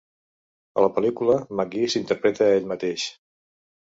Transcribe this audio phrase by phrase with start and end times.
[0.79, 3.05] A la pel·lícula, McGee s'interpreta a ell mateix.